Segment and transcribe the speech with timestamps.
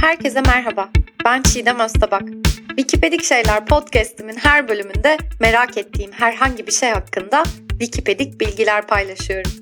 [0.00, 0.88] Herkese merhaba.
[1.24, 2.22] Ben Çiğdem Öztabak.
[2.68, 9.52] Wikipedik Şeyler podcast'imin her bölümünde merak ettiğim herhangi bir şey hakkında Wikipedik bilgiler paylaşıyorum.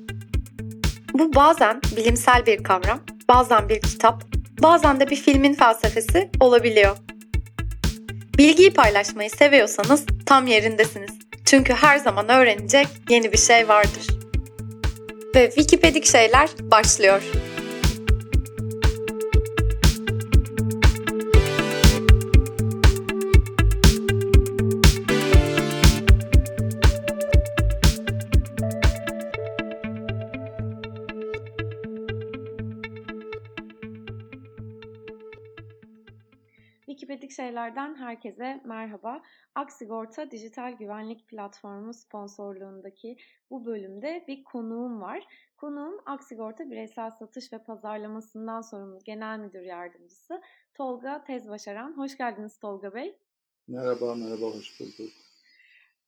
[1.13, 4.23] Bu bazen bilimsel bir kavram, bazen bir kitap,
[4.61, 6.97] bazen de bir filmin felsefesi olabiliyor.
[8.37, 11.11] Bilgiyi paylaşmayı seviyorsanız tam yerindesiniz.
[11.45, 14.07] Çünkü her zaman öğrenecek yeni bir şey vardır.
[15.35, 17.21] Ve Wikipedik Şeyler başlıyor.
[37.57, 39.21] Şeylerden herkese merhaba.
[39.55, 43.17] Aksigorta Dijital Güvenlik Platformu sponsorluğundaki
[43.49, 45.23] bu bölümde bir konuğum var.
[45.57, 50.41] Konuğum Aksigorta Bireysel Satış ve Pazarlamasından sorumlu Genel Müdür Yardımcısı
[50.73, 51.97] Tolga Tezbaşaran.
[51.97, 53.19] Hoş geldiniz Tolga Bey.
[53.67, 55.13] Merhaba, merhaba, hoş bulduk.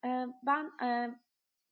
[0.04, 1.18] Ee, ben e,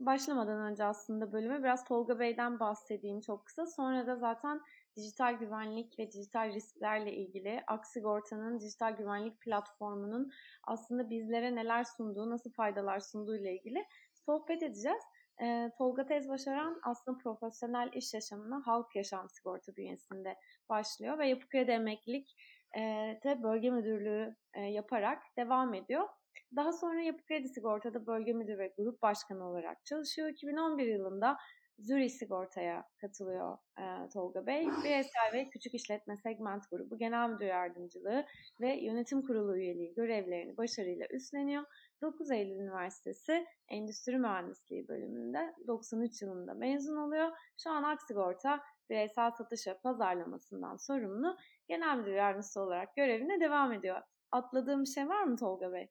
[0.00, 3.66] başlamadan önce aslında bölüme biraz Tolga Bey'den bahsedeyim çok kısa.
[3.66, 4.60] Sonra da zaten
[4.96, 10.30] dijital güvenlik ve dijital risklerle ilgili Aksigorta'nın dijital güvenlik platformunun
[10.64, 15.02] aslında bizlere neler sunduğu, nasıl faydalar sunduğu ile ilgili sohbet edeceğiz.
[15.42, 20.36] E, Tolga Tezbaşaran aslında profesyonel iş yaşamına halk yaşam sigorta bünyesinde
[20.68, 22.36] başlıyor ve Yapı Kredi Emeklilik
[22.76, 22.80] e,
[23.24, 26.08] de bölge müdürlüğü e, yaparak devam ediyor.
[26.56, 30.28] Daha sonra Yapı Kredi Sigorta'da bölge müdürü ve grup başkanı olarak çalışıyor.
[30.28, 31.36] 2011 yılında
[31.78, 34.66] Zürich Sigorta'ya katılıyor e, Tolga Bey.
[34.66, 38.26] Bireysel ve Küçük İşletme Segment Grubu Genel Müdür Yardımcılığı
[38.60, 41.64] ve Yönetim Kurulu üyeliği görevlerini başarıyla üstleniyor.
[42.02, 47.30] 9 Eylül Üniversitesi Endüstri Mühendisliği bölümünde 93 yılında mezun oluyor.
[47.62, 51.36] Şu an Aksigorta bireysel satış ve pazarlamasından sorumlu
[51.68, 54.02] genel müdür yardımcısı olarak görevine devam ediyor.
[54.32, 55.88] Atladığım bir şey var mı Tolga Bey?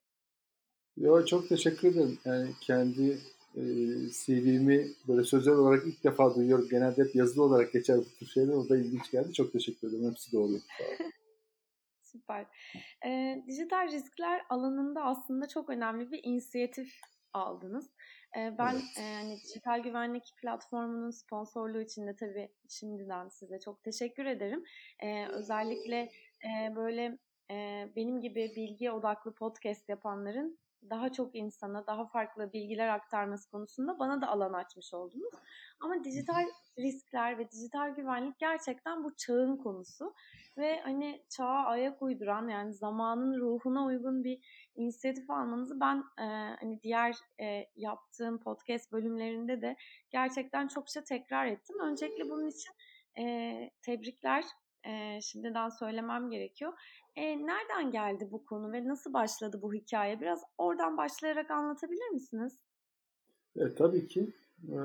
[0.98, 2.20] Yo, çok teşekkür ederim.
[2.26, 3.18] Yani kendi
[3.56, 3.62] e,
[4.12, 6.68] CV'mi böyle sözel olarak ilk defa duyuyorum.
[6.70, 8.54] Genelde hep yazılı olarak geçer bu tür şeyler.
[8.54, 9.34] O da ilginç geldi.
[9.34, 10.10] Çok teşekkür ederim.
[10.10, 10.52] Hepsi doğru.
[12.02, 12.46] Süper.
[13.06, 16.94] E, dijital riskler alanında aslında çok önemli bir inisiyatif
[17.34, 17.90] aldınız.
[18.38, 18.84] E, ben evet.
[19.00, 24.64] e, hani dijital güvenlik platformunun sponsorluğu için de tabii şimdiden size çok teşekkür ederim.
[25.00, 26.10] E, özellikle
[26.44, 27.18] e, böyle
[27.52, 34.00] e, benim gibi bilgi odaklı podcast yapanların daha çok insana daha farklı bilgiler aktarması konusunda
[34.00, 35.34] bana da alan açmış oldunuz.
[35.80, 36.46] Ama dijital
[36.80, 40.14] riskler ve dijital güvenlik gerçekten bu çağın konusu
[40.58, 44.40] ve hani çağa ayak uyduran yani zamanın ruhuna uygun bir
[44.76, 49.76] inisiyatif almanızı ben e, hani diğer e, yaptığım podcast bölümlerinde de
[50.10, 51.80] gerçekten çokça tekrar ettim.
[51.80, 52.74] Öncelikle bunun için
[53.20, 54.44] e, tebrikler
[54.88, 56.74] e, şimdiden söylemem gerekiyor.
[57.16, 60.22] E, nereden geldi bu konu ve nasıl başladı bu hikaye?
[60.22, 62.60] Biraz oradan başlayarak anlatabilir misiniz?
[63.56, 64.28] E, tabii ki.
[64.70, 64.78] E,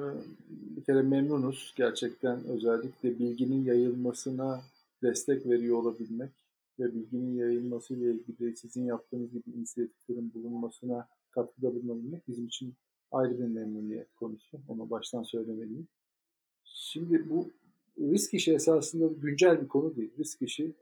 [0.77, 1.75] bir kere memnunuz.
[1.77, 4.63] Gerçekten özellikle bilginin yayılmasına
[5.03, 6.31] destek veriyor olabilmek
[6.79, 12.75] ve bilginin yayılması ile ilgili sizin yaptığınız gibi inisiyatiflerin bulunmasına katkıda bulunabilmek bizim için
[13.13, 14.61] ayrı bir memnuniyet konusu.
[14.69, 15.89] Onu baştan söylemeliyim.
[16.65, 17.51] Şimdi bu
[17.98, 20.10] risk işi esasında güncel bir konu değil.
[20.19, 20.72] Risk işi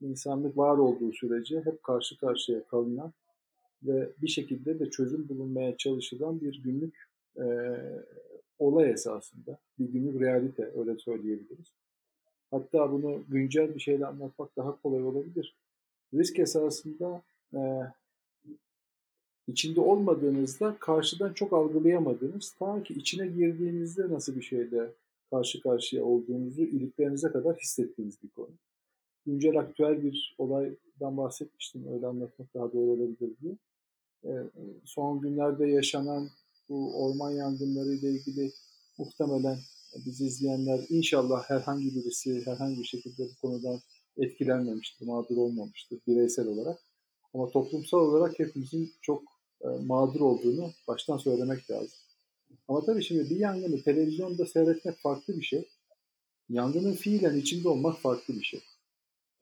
[0.00, 3.12] insanlık var olduğu sürece hep karşı karşıya kalınan
[3.82, 7.44] ve bir şekilde de çözüm bulunmaya çalışılan bir günlük e,
[8.58, 9.58] olay esasında.
[9.78, 11.72] Bir günlük realite öyle söyleyebiliriz.
[12.50, 15.56] Hatta bunu güncel bir şeyle anlatmak daha kolay olabilir.
[16.14, 17.22] Risk esasında
[17.54, 17.60] e,
[19.46, 24.90] içinde olmadığınızda karşıdan çok algılayamadığınız, ta ki içine girdiğinizde nasıl bir şeyle
[25.30, 28.50] karşı karşıya olduğunuzu iliklerinize kadar hissettiğiniz bir konu.
[29.26, 31.92] Güncel aktüel bir olaydan bahsetmiştim.
[31.92, 33.56] Öyle anlatmak daha doğru olabilir diye.
[34.24, 34.30] E,
[34.84, 36.28] son günlerde yaşanan
[36.68, 38.52] bu orman yangınları ile ilgili
[38.98, 39.58] muhtemelen
[40.06, 43.80] bizi izleyenler inşallah herhangi birisi herhangi bir şekilde bu konudan
[44.16, 46.78] etkilenmemiştir, mağdur olmamıştır bireysel olarak.
[47.34, 49.22] Ama toplumsal olarak hepimizin çok
[49.64, 51.98] e, mağdur olduğunu baştan söylemek lazım.
[52.68, 55.68] Ama tabii şimdi bir yangını televizyonda seyretmek farklı bir şey.
[56.48, 58.60] Yangının fiilen içinde olmak farklı bir şey.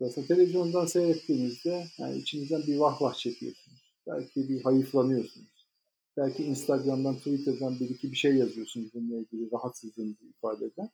[0.01, 3.95] Mesela televizyondan seyrettiğinizde yani içinizden bir vah vah çekiyorsunuz.
[4.07, 5.69] Belki bir hayıflanıyorsunuz.
[6.17, 10.91] Belki Instagram'dan, Twitter'dan bir iki bir şey yazıyorsunuz bununla ilgili rahatsızlığınızı ifade eden.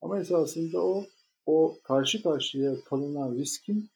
[0.00, 1.06] Ama esasında o
[1.46, 3.90] o karşı karşıya kalınan riskin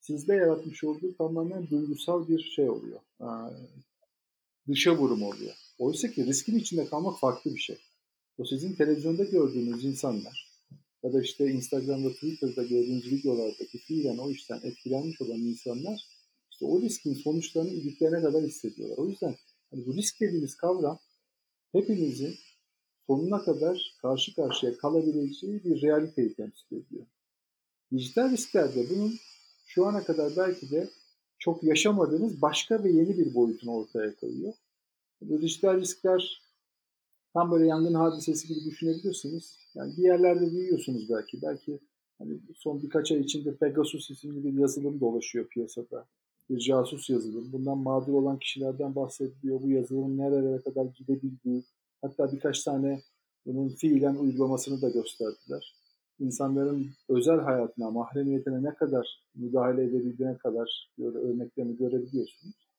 [0.00, 3.00] sizde yaratmış olduğu tamamen duygusal bir şey oluyor.
[4.68, 5.54] dışa vurum oluyor.
[5.80, 7.78] Oysa ki riskin içinde kalmak farklı bir şey.
[8.38, 10.50] O sizin televizyonda gördüğünüz insanlar
[11.02, 16.06] ya da işte Instagram'da, Twitter'da gördüğünüz videolardaki fiilen o işten etkilenmiş olan insanlar
[16.50, 18.98] işte o riskin sonuçlarını iliklerine kadar hissediyorlar.
[18.98, 19.34] O yüzden
[19.70, 20.98] hani bu risk dediğimiz kavram
[21.72, 22.34] hepimizin
[23.06, 27.06] sonuna kadar karşı karşıya kalabileceği bir realiteyi temsil ediyor.
[27.92, 29.14] Dijital risklerde bunun
[29.66, 30.90] şu ana kadar belki de
[31.38, 34.54] çok yaşamadığınız başka ve yeni bir boyutunu ortaya koyuyor.
[35.22, 36.42] Bu dijital riskler
[37.34, 39.58] tam böyle yangın hadisesi gibi düşünebilirsiniz.
[39.74, 41.42] Yani bir yerlerde duyuyorsunuz belki.
[41.42, 41.78] Belki
[42.18, 46.06] hani son birkaç ay içinde Pegasus isimli bir yazılım dolaşıyor piyasada.
[46.50, 47.52] Bir casus yazılım.
[47.52, 49.62] Bundan mağdur olan kişilerden bahsediliyor.
[49.62, 51.64] Bu yazılımın nerelere kadar gidebildiği.
[52.02, 53.02] Hatta birkaç tane
[53.46, 55.74] bunun fiilen uygulamasını da gösterdiler.
[56.18, 62.69] İnsanların özel hayatına, mahremiyetine ne kadar müdahale edebildiğine kadar böyle örneklerini görebiliyorsunuz.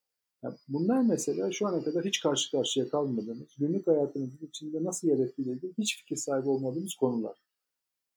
[0.43, 5.19] Yani bunlar mesela şu ana kadar hiç karşı karşıya kalmadığımız, günlük hayatımızın içinde nasıl yer
[5.19, 7.35] etkilediği hiç fikir sahibi olmadığımız konular.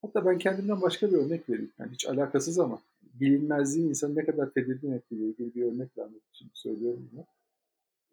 [0.02, 1.72] Hatta ben kendimden başka bir örnek vereyim.
[1.78, 6.50] Yani hiç alakasız ama bilinmezliğin insanı ne kadar tedirgin ettiğiyle ilgili bir örnek vermek için
[6.54, 7.24] söylüyorum bunu.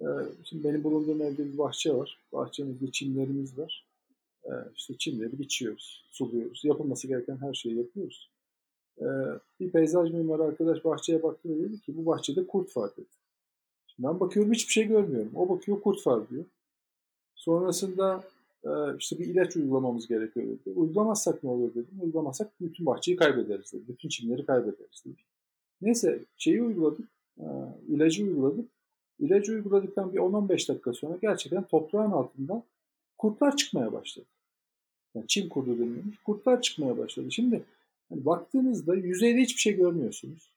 [0.02, 2.20] Ee, şimdi benim bulunduğum evde bir bahçe var.
[2.34, 3.88] Bahçemizde çimlerimiz var.
[4.46, 6.66] Ee, işte çimleri biçiyoruz, suluyoruz.
[6.66, 8.32] Yapılması gereken her şeyi yapıyoruz.
[9.02, 9.06] Ee,
[9.60, 13.21] bir peyzaj mimarı arkadaş bahçeye baktı ve dedi ki bu bahçede kurt var dedi.
[14.04, 15.32] Ben bakıyorum hiçbir şey görmüyorum.
[15.36, 16.46] O bakıyor kurt var diyor.
[17.36, 18.24] Sonrasında
[18.64, 18.70] e,
[19.00, 20.70] işte bir ilaç uygulamamız gerekiyor dedi.
[20.76, 22.00] Uygulamazsak ne olur dedim.
[22.02, 23.84] Uygulamazsak bütün bahçeyi kaybederiz dedi.
[23.88, 25.22] Bütün çimleri kaybederiz dedi.
[25.82, 27.08] Neyse şeyi uyguladık.
[27.40, 27.46] E,
[27.88, 28.70] ilacı uyguladık.
[29.20, 32.64] İlacı uyguladıktan bir 10-15 dakika sonra gerçekten toprağın altından
[33.18, 34.26] kurtlar çıkmaya başladı.
[35.16, 36.18] Yani çim kurdu denilmiş.
[36.26, 37.32] Kurtlar çıkmaya başladı.
[37.32, 37.64] Şimdi
[38.10, 40.52] hani baktığınızda yüzeyde hiçbir şey görmüyorsunuz.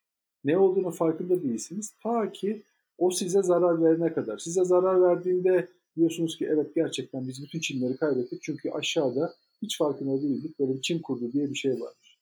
[0.44, 1.94] Ne olduğunu farkında değilsiniz.
[2.02, 2.62] Ta ki
[2.98, 4.38] o size zarar verene kadar.
[4.38, 8.42] Size zarar verdiğinde diyorsunuz ki evet gerçekten biz bütün çimleri kaybettik.
[8.42, 10.58] Çünkü aşağıda hiç farkında değildik.
[10.58, 12.18] Böyle bir çim kurdu diye bir şey varmış.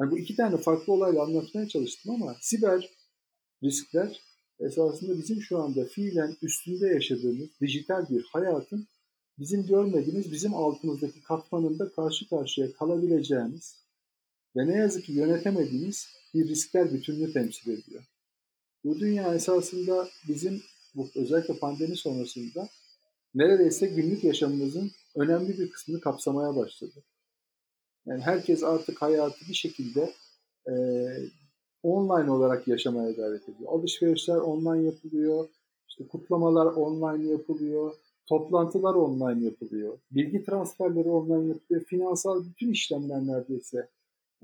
[0.00, 2.90] Yani bu iki tane farklı olayla anlatmaya çalıştım ama siber
[3.62, 4.20] riskler
[4.60, 8.86] esasında bizim şu anda fiilen üstünde yaşadığımız dijital bir hayatın
[9.38, 13.84] bizim görmediğimiz, bizim altımızdaki katmanında karşı karşıya kalabileceğimiz
[14.56, 18.04] ve ne yazık ki yönetemediğimiz bir riskler bütününü temsil ediyor.
[18.84, 20.62] Bu dünya esasında bizim
[20.94, 22.68] bu özellikle pandemi sonrasında
[23.34, 27.04] neredeyse günlük yaşamımızın önemli bir kısmını kapsamaya başladı.
[28.06, 30.12] Yani herkes artık hayatı bir şekilde
[30.68, 30.74] e,
[31.82, 33.72] online olarak yaşamaya gayret ediyor.
[33.72, 35.48] Alışverişler online yapılıyor,
[35.88, 37.94] işte kutlamalar online yapılıyor,
[38.26, 43.88] toplantılar online yapılıyor, bilgi transferleri online yapılıyor, finansal bütün işlemler neredeyse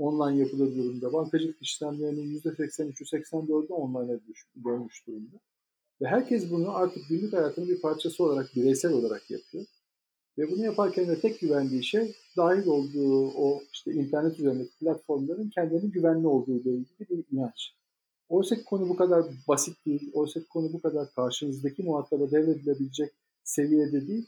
[0.01, 1.13] online yapılır durumda.
[1.13, 4.21] Bankacılık işlemlerinin %83'ü 84'ü online'a
[4.65, 5.37] dönmüş durumda.
[6.01, 9.65] Ve herkes bunu artık günlük hayatının bir parçası olarak, bireysel olarak yapıyor.
[10.39, 15.91] Ve bunu yaparken de tek güvendiği şey dahil olduğu o işte internet üzerindeki platformların kendilerinin
[15.91, 17.75] güvenli olduğu ile ilgili bir inanç.
[18.29, 20.11] Oysa konu bu kadar basit değil.
[20.15, 23.13] Oysa konu bu kadar karşınızdaki muhataba devredilebilecek
[23.45, 24.27] seviyede değil.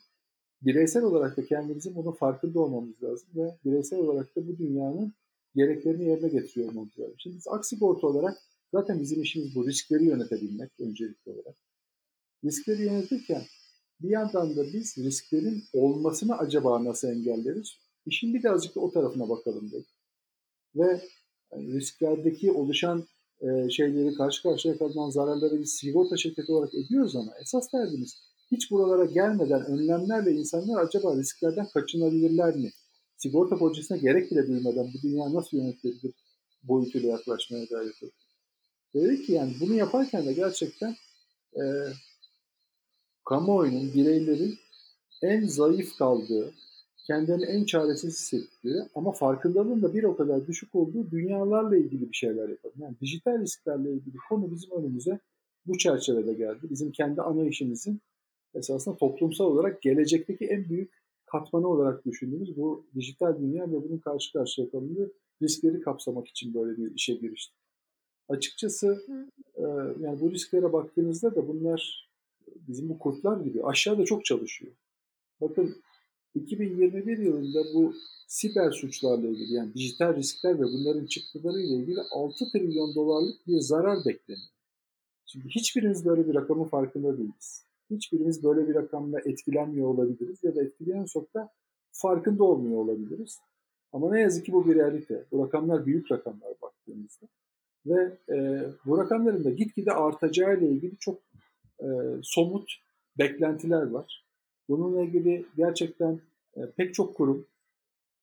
[0.63, 5.13] Bireysel olarak da kendimizin bunun farkında olmamız lazım ve bireysel olarak da bu dünyanın
[5.55, 7.15] gereklerini yerine getiriyor olmamız lazım.
[7.19, 8.39] Şimdi biz Aksigorta olarak
[8.73, 11.57] zaten bizim işimiz bu riskleri yönetebilmek öncelikli olarak.
[12.45, 13.43] Riskleri yönetirken
[14.01, 17.69] bir yandan da biz risklerin olmasını acaba nasıl engelleriz?
[18.07, 19.89] İşin bir de azıcık da o tarafına bakalım dedik.
[20.77, 21.01] Ve
[21.53, 23.07] yani risklerdeki oluşan
[23.41, 28.71] e, şeyleri karşı karşıya kalınan zararları biz sigorta şirketi olarak ediyoruz ama esas derdimiz hiç
[28.71, 32.71] buralara gelmeden önlemlerle insanlar acaba risklerden kaçınabilirler mi?
[33.23, 36.15] Sigorta poliçesine gerek bile duymadan bu dünya nasıl yönetilebilir
[36.63, 38.27] boyutuyla yaklaşmaya gayret etti.
[38.95, 40.97] Dedi ki yani bunu yaparken de gerçekten
[41.55, 41.63] e,
[43.25, 44.55] kamuoyunun, bireylerin
[45.23, 46.53] en zayıf kaldığı,
[47.07, 52.17] kendini en çaresiz hissettiği ama farkındalığın da bir o kadar düşük olduğu dünyalarla ilgili bir
[52.17, 52.77] şeyler yapalım.
[52.79, 55.19] Yani dijital risklerle ilgili konu bizim önümüze
[55.67, 56.61] bu çerçevede geldi.
[56.71, 58.01] Bizim kendi ana işimizin
[58.55, 61.02] esasında toplumsal olarak gelecekteki en büyük
[61.33, 65.13] katmanı olarak düşündüğümüz bu dijital dünya ve bunun karşı karşıya kalındığı
[65.43, 67.57] riskleri kapsamak için böyle bir işe giriştik.
[68.29, 69.07] Açıkçası
[69.55, 69.63] e,
[70.01, 72.11] yani bu risklere baktığınızda da bunlar
[72.69, 74.73] bizim bu kurtlar gibi aşağıda çok çalışıyor.
[75.41, 75.77] Bakın
[76.35, 77.95] 2021 yılında bu
[78.27, 83.61] siber suçlarla ilgili yani dijital riskler ve bunların çıktıları ile ilgili 6 trilyon dolarlık bir
[83.61, 84.49] zarar bekleniyor.
[85.27, 90.63] Şimdi hiçbirimiz böyle bir rakamın farkında değiliz hiçbirimiz böyle bir rakamla etkilenmiyor olabiliriz ya da
[90.63, 91.51] etkileniyorsak da
[91.93, 93.39] farkında olmuyor olabiliriz.
[93.93, 95.25] Ama ne yazık ki bu bir realite.
[95.33, 97.27] Bu rakamlar büyük rakamlar baktığımızda.
[97.87, 101.19] Ve e, bu rakamların da gitgide artacağı ile ilgili çok
[101.81, 101.87] e,
[102.23, 102.71] somut
[103.19, 104.25] beklentiler var.
[104.69, 106.21] Bununla ilgili gerçekten
[106.57, 107.47] e, pek çok kurum,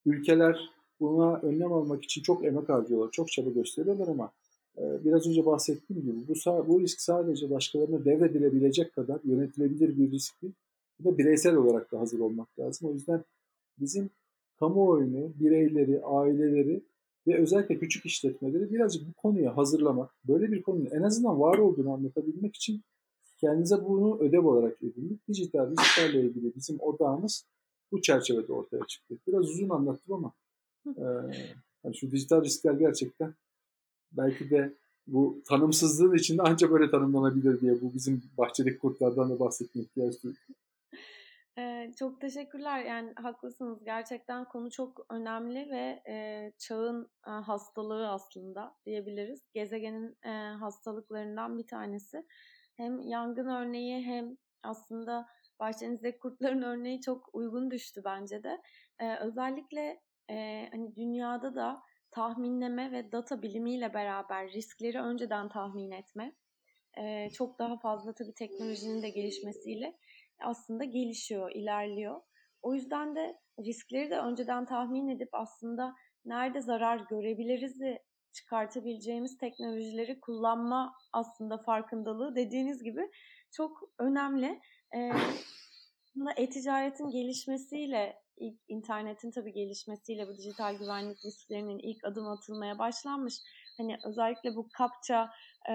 [0.06, 4.32] ülkeler buna önlem almak için çok emek harcıyorlar, çok çaba gösteriyorlar ama
[4.78, 6.34] biraz önce bahsettiğim gibi bu,
[6.68, 10.54] bu risk sadece başkalarına devredilebilecek kadar yönetilebilir bir risk değil.
[11.04, 12.88] Da bireysel olarak da hazır olmak lazım.
[12.88, 13.24] O yüzden
[13.78, 14.10] bizim
[14.58, 16.82] kamuoyunu, bireyleri, aileleri
[17.26, 21.92] ve özellikle küçük işletmeleri birazcık bu konuya hazırlamak, böyle bir konunun en azından var olduğunu
[21.92, 22.82] anlatabilmek için
[23.40, 25.28] kendinize bunu ödev olarak edindik.
[25.28, 27.44] Dijital risklerle ilgili bizim odağımız
[27.92, 29.14] bu çerçevede ortaya çıktı.
[29.26, 30.32] Biraz uzun anlattım ama
[30.86, 31.04] e,
[31.84, 33.34] yani şu dijital riskler gerçekten
[34.12, 34.74] belki de
[35.06, 40.40] bu tanımsızlığın içinde ancak böyle tanımlanabilir diye bu bizim bahçedeki kurtlardan da bahsetmeye ihtiyaç duyduk.
[41.58, 42.84] Ee, çok teşekkürler.
[42.84, 43.84] Yani haklısınız.
[43.84, 49.40] Gerçekten konu çok önemli ve e, çağın e, hastalığı aslında diyebiliriz.
[49.54, 52.26] Gezegenin e, hastalıklarından bir tanesi.
[52.76, 55.26] Hem yangın örneği hem aslında
[55.60, 58.62] bahçenizdeki kurtların örneği çok uygun düştü bence de.
[58.98, 60.00] E, özellikle
[60.30, 66.32] e, hani dünyada da tahminleme ve data bilimiyle beraber riskleri önceden tahmin etme
[66.98, 69.96] e, çok daha fazla tabii teknolojinin de gelişmesiyle
[70.40, 72.20] aslında gelişiyor, ilerliyor.
[72.62, 77.80] O yüzden de riskleri de önceden tahmin edip aslında nerede zarar görebiliriz
[78.32, 83.10] çıkartabileceğimiz teknolojileri kullanma aslında farkındalığı dediğiniz gibi
[83.52, 84.60] çok önemli.
[84.96, 85.12] Ee,
[86.36, 93.34] e-ticaretin gelişmesiyle ilk internetin tabii gelişmesiyle bu dijital güvenlik risklerinin ilk adım atılmaya başlanmış.
[93.76, 95.30] Hani özellikle bu kapça
[95.68, 95.74] e,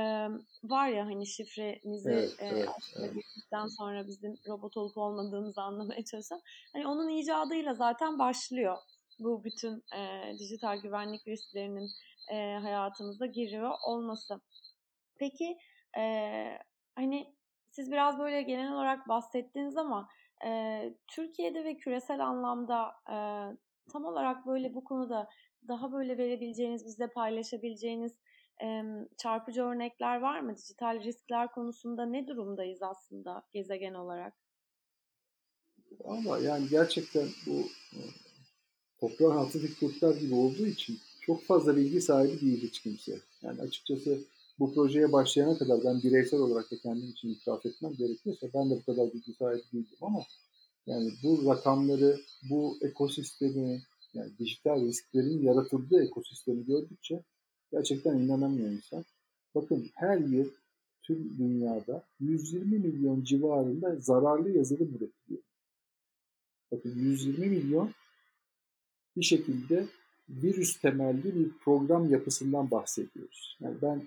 [0.63, 2.69] var ya hani şifremizi evet, e, evet,
[2.99, 3.71] evet.
[3.77, 6.41] sonra bizim robot olup olmadığımızı anlamaya çalışan.
[6.73, 8.77] Hani onun icadıyla zaten başlıyor
[9.19, 11.89] bu bütün e, dijital güvenlik risklerinin
[12.31, 14.41] e, hayatımıza giriyor olması.
[15.19, 15.57] Peki
[15.97, 16.03] e,
[16.95, 17.35] hani
[17.71, 20.09] siz biraz böyle genel olarak bahsettiniz ama
[20.45, 23.17] e, Türkiye'de ve küresel anlamda e,
[23.91, 25.29] tam olarak böyle bu konuda
[25.67, 28.13] daha böyle verebileceğiniz, bizle paylaşabileceğiniz
[28.63, 28.83] e,
[29.17, 30.57] çarpıcı örnekler var mı?
[30.57, 34.33] Dijital riskler konusunda ne durumdayız aslında gezegen olarak?
[36.03, 37.67] Ama yani gerçekten bu
[38.99, 43.19] toprağın altındaki kurtlar gibi olduğu için çok fazla bilgi sahibi değil hiç kimse.
[43.41, 44.19] Yani açıkçası
[44.59, 48.75] bu projeye başlayana kadar ben bireysel olarak da kendim için itiraf etmem gerekiyorsa ben de
[48.75, 50.23] bu kadar bilgi sahibi değildim ama
[50.85, 52.19] yani bu rakamları,
[52.49, 53.81] bu ekosistemi,
[54.13, 57.23] yani dijital risklerin yaratıldığı ekosistemi gördükçe
[57.71, 59.05] gerçekten inanamıyor insan.
[59.55, 60.49] Bakın her yıl
[61.03, 65.43] tüm dünyada 120 milyon civarında zararlı yazılım üretiliyor.
[66.71, 67.91] Bakın 120 milyon
[69.17, 69.87] bir şekilde
[70.29, 73.57] virüs temelli bir program yapısından bahsediyoruz.
[73.59, 74.03] Yani ben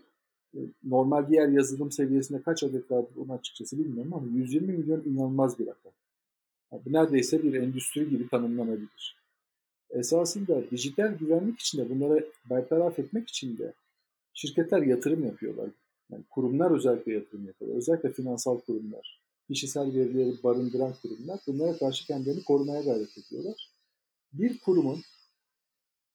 [0.84, 5.66] normal diğer yazılım seviyesinde kaç adet vardır onu açıkçası bilmiyorum ama 120 milyon inanılmaz bir
[5.66, 5.92] rakam.
[6.72, 9.18] Yani neredeyse bir endüstri gibi tanımlanabilir.
[9.90, 13.72] Esasında dijital güvenlik için de bunları bertaraf etmek için de
[14.34, 15.70] şirketler yatırım yapıyorlar.
[16.10, 17.78] Yani kurumlar özellikle yatırım yapıyorlar.
[17.78, 23.70] Özellikle finansal kurumlar, kişisel verileri barındıran kurumlar bunlara karşı kendilerini korumaya gayret ediyorlar.
[24.32, 25.00] Bir kurumun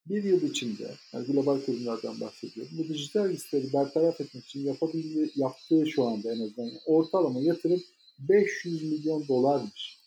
[0.05, 5.85] bir yıl içinde, yani global kurumlardan bahsediyorum, bu dijital riskleri bertaraf etmek için yapabildiği, yaptığı
[5.87, 7.83] şu anda en azından ortalama yatırım
[8.19, 9.99] 500 milyon dolarmış.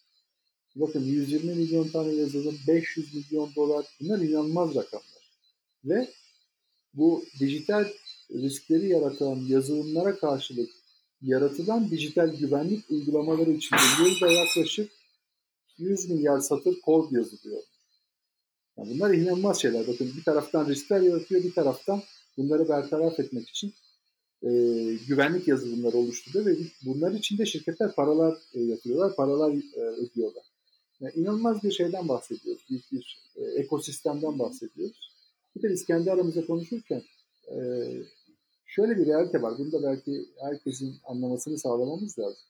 [0.76, 5.30] Bakın 120 milyon tane yazılım, 500 milyon dolar bunlar inanılmaz rakamlar.
[5.84, 6.08] Ve
[6.94, 7.88] bu dijital
[8.30, 10.70] riskleri yaratan yazılımlara karşılık
[11.22, 14.92] yaratılan dijital güvenlik uygulamaları içinde yılda yaklaşık
[15.78, 17.62] 100 milyar satır kod yazılıyor.
[18.78, 19.86] Yani bunlar inanılmaz şeyler.
[19.86, 22.02] Bakın bir taraftan riskler yaratıyor, bir taraftan
[22.36, 23.72] bunları bertaraf etmek için
[24.42, 24.48] e,
[25.08, 30.44] güvenlik yazılımları oluşturuyor ve bunlar için de şirketler paralar e, yatırıyorlar, paralar e, ödüyorlar.
[31.00, 35.10] Yani inanılmaz bir şeyden bahsediyoruz, büyük bir e, ekosistemden bahsediyoruz.
[35.56, 37.02] Bir de biz kendi aramızda konuşurken
[37.50, 37.56] e,
[38.66, 39.54] şöyle bir realite var.
[39.58, 42.42] Bunu da belki herkesin anlamasını sağlamamız lazım.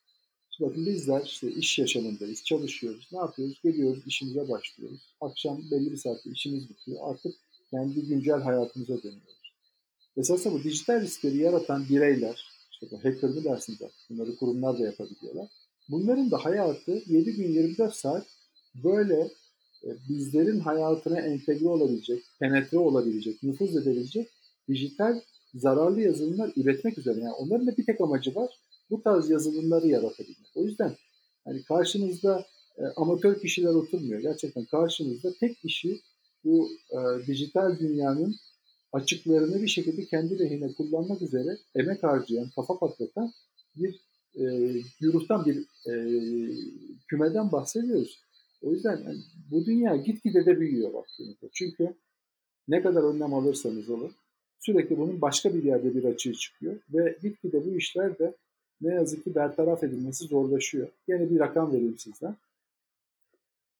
[0.60, 3.08] Bakın bizler işte iş yaşamındayız, çalışıyoruz.
[3.12, 3.60] Ne yapıyoruz?
[3.64, 5.00] Geliyoruz, işimize başlıyoruz.
[5.20, 6.98] Akşam belli bir saatte işimiz bitiyor.
[7.02, 7.34] Artık
[7.70, 9.52] kendi güncel hayatımıza dönüyoruz.
[10.16, 14.84] Esasında bu dijital riskleri yaratan bireyler, işte bu hacker mı dersiniz artık, bunları kurumlar da
[14.84, 15.48] yapabiliyorlar.
[15.88, 18.26] Bunların da hayatı 7 gün 24 saat
[18.74, 19.30] böyle
[19.84, 24.28] e, bizlerin hayatına entegre olabilecek, penetre olabilecek, nüfuz edebilecek
[24.68, 25.20] dijital
[25.54, 27.20] zararlı yazılımlar üretmek üzere.
[27.20, 28.50] Yani onların da bir tek amacı var
[28.90, 30.52] bu tarz yazılımları yaratabilmek.
[30.54, 30.96] O yüzden
[31.44, 32.46] hani karşınızda
[32.78, 34.20] e, amatör kişiler oturmuyor.
[34.20, 36.00] Gerçekten karşınızda tek kişi
[36.44, 38.34] bu e, dijital dünyanın
[38.92, 43.32] açıklarını bir şekilde kendi lehine kullanmak üzere emek harcayan, kafa patlatan
[43.76, 44.00] bir
[44.34, 44.44] e,
[45.00, 45.56] güruhtan bir
[45.90, 45.94] e,
[47.08, 48.20] kümeden bahsediyoruz.
[48.62, 49.18] O yüzden yani,
[49.50, 51.46] bu dünya gitgide de büyüyor baktığınızda.
[51.52, 51.94] Çünkü
[52.68, 54.12] Ne kadar önlem alırsanız alın
[54.58, 58.34] sürekli bunun başka bir yerde bir açığı çıkıyor ve gitgide bu işler de
[58.80, 60.88] ne yazık ki bertaraf edilmesi zorlaşıyor.
[61.08, 62.36] Yine bir rakam vereyim sizden.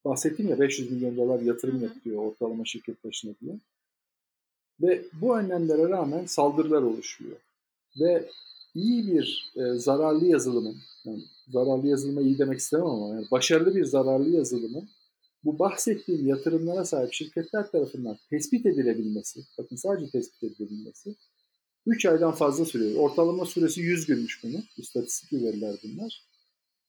[0.05, 3.55] Bahsettim ya 500 milyon dolar yatırım yapıyor ortalama şirket başına diye.
[4.81, 7.37] Ve bu önlemlere rağmen saldırılar oluşuyor.
[8.01, 8.29] Ve
[8.75, 13.85] iyi bir e, zararlı yazılımın, yani zararlı yazılıma iyi demek istemem ama yani başarılı bir
[13.85, 14.89] zararlı yazılımın
[15.45, 21.15] bu bahsettiğim yatırımlara sahip şirketler tarafından tespit edilebilmesi, bakın sadece tespit edilebilmesi
[21.87, 22.97] 3 aydan fazla sürüyor.
[22.99, 24.65] Ortalama süresi 100 günmüş bunun.
[24.77, 26.23] İstatistik veriler bunlar.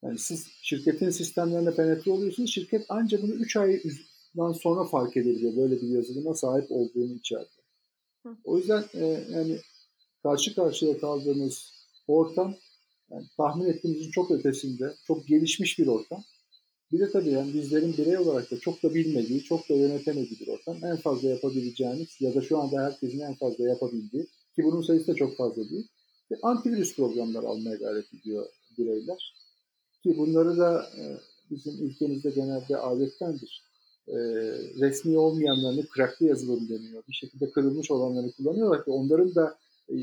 [0.03, 2.51] Yani siz şirketin sistemlerine penetre oluyorsunuz.
[2.51, 7.49] Şirket ancak bunu 3 aydan sonra fark edebiliyor böyle bir yazılıma sahip olduğunu içeride.
[8.43, 9.57] O yüzden e, yani
[10.23, 11.73] karşı karşıya kaldığımız
[12.07, 12.55] ortam
[13.11, 16.23] yani tahmin ettiğimizin çok ötesinde, çok gelişmiş bir ortam.
[16.91, 20.47] Bir de tabii yani bizlerin birey olarak da çok da bilmediği, çok da yönetemediği bir
[20.47, 20.85] ortam.
[20.85, 24.27] En fazla yapabileceğiniz ya da şu anda herkesin en fazla yapabildiği
[24.57, 25.87] ki bunun sayısı da çok fazla değil.
[26.41, 28.45] Antivirüs programlar almaya gayret ediyor
[28.77, 29.35] bireyler.
[30.03, 31.03] Ki bunları da e,
[31.51, 33.63] bizim ülkemizde genelde adettendir.
[34.07, 34.15] E,
[34.79, 37.03] resmi olmayanlarını cracklı yazılım deniyor.
[37.07, 39.57] Bir şekilde kırılmış olanları kullanıyorlar ki onların da
[39.89, 39.95] e,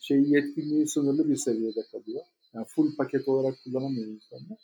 [0.00, 2.22] şey yetkinliği sınırlı bir seviyede kalıyor.
[2.54, 4.58] Yani full paket olarak kullanamıyor insanlar.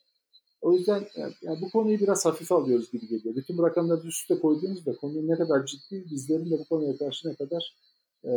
[0.60, 3.36] O yüzden yani bu konuyu biraz hafife alıyoruz gibi geliyor.
[3.36, 7.34] Bütün rakamları üst üste koyduğumuzda konunun ne kadar ciddi, bizlerin de bu konuya karşı ne
[7.34, 7.74] kadar
[8.24, 8.32] e,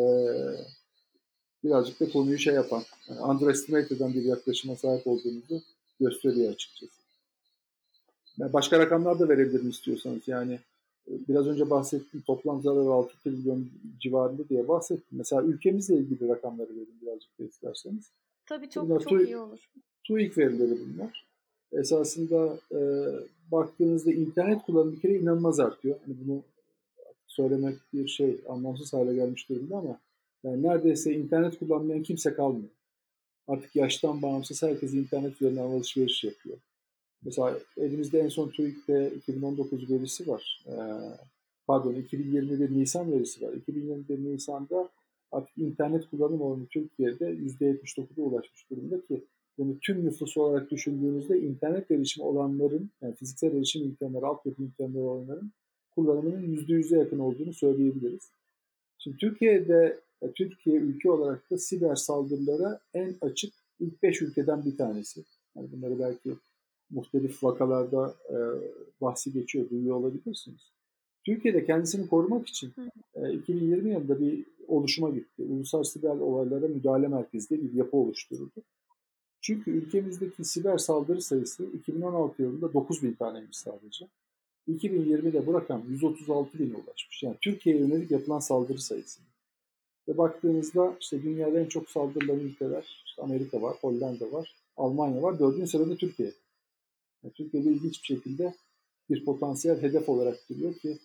[1.64, 5.62] birazcık da konuyu şey yapan, yani underestimate eden bir yaklaşıma sahip olduğumuzu
[6.00, 7.02] gösteriyor açıkçası.
[8.38, 10.28] Yani başka rakamlar da verebilirim istiyorsanız.
[10.28, 10.60] Yani
[11.08, 15.18] e, biraz önce bahsettiğim toplam zarar 6 trilyon civarında diye bahsettim.
[15.18, 18.12] Mesela ülkemizle ilgili rakamları verin birazcık da isterseniz.
[18.46, 19.70] Tabii çok bunlar çok iyi olur.
[20.04, 21.28] TÜİK verileri bunlar.
[21.72, 22.80] Esasında e,
[23.52, 25.96] baktığınızda internet kullanımı bir kere inanılmaz artıyor.
[26.06, 26.42] Hani bunu
[27.28, 30.00] söylemek bir şey anlamsız hale gelmiş durumda ama
[30.44, 32.70] yani neredeyse internet kullanmayan kimse kalmıyor.
[33.48, 36.58] Artık yaştan bağımsız herkes internet üzerinden alışveriş yapıyor.
[37.24, 40.64] Mesela elimizde en son TÜİK'te 2019 verisi var.
[40.68, 40.74] Ee,
[41.68, 43.54] pardon 2021 Nisan verisi var.
[43.54, 44.90] 2021 Nisan'da
[45.32, 49.24] artık internet kullanım oranı Türkiye'de %79'a ulaşmış durumda ki
[49.58, 55.52] bunu tüm nüfus olarak düşündüğünüzde internet erişimi olanların, yani fiziksel erişim imkanları, altyapı imkanları olanların
[55.96, 58.32] kullanımının %100'e yakın olduğunu söyleyebiliriz.
[58.98, 60.00] Şimdi Türkiye'de,
[60.36, 65.24] Türkiye ülke olarak da siber saldırılara en açık ilk 5 ülkeden bir tanesi.
[65.56, 66.38] Yani bunları belki
[66.90, 68.36] muhtelif vakalarda e,
[69.02, 70.72] bahsi geçiyor, duyuyor olabilirsiniz.
[71.26, 72.74] Türkiye'de kendisini korumak için
[73.16, 75.44] e, 2020 yılında bir oluşuma gitti.
[75.44, 78.64] Ulusal Siber Olaylara Müdahale Merkezi diye bir yapı oluşturuldu.
[79.42, 84.08] Çünkü ülkemizdeki siber saldırı sayısı 2016 yılında 9 bin taneymiş sadece.
[84.68, 87.24] 2020'de bu rakam 136 bine ulaşmış.
[87.24, 89.22] Yani Türkiye'ye yönelik yapılan saldırı sayısı.
[90.08, 95.40] Ve baktığınızda işte dünyada en çok saldırılan ülkeler işte Amerika var, Hollanda var, Almanya var.
[95.40, 96.32] Dördüncü sırada Türkiye.
[97.24, 98.54] Yani Türkiye'de ilginç bir şekilde
[99.10, 100.98] bir potansiyel hedef olarak duruyor ki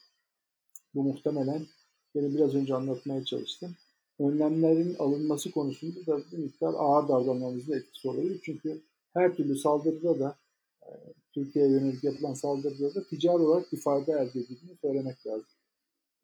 [0.95, 1.67] bu muhtemelen
[2.15, 3.77] benim biraz önce anlatmaya çalıştım.
[4.19, 8.41] Önlemlerin alınması konusunda da bir miktar ağır davranmamızda etkisi olabilir.
[8.45, 8.83] Çünkü
[9.15, 10.37] her türlü saldırıda da
[10.83, 10.91] e,
[11.33, 15.52] Türkiye'ye yönelik yapılan saldırıda da ticari olarak bir fayda elde edildiğini söylemek lazım.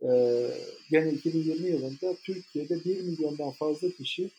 [0.03, 0.51] Ee,
[0.91, 4.31] gene 2020 yılında Türkiye'de 1 milyondan fazla kişi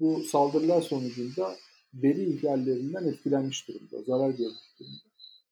[0.00, 1.56] bu saldırılar sonucunda
[1.94, 5.00] veri ihlallerinden etkilenmiş durumda, zarar görmüş durumda.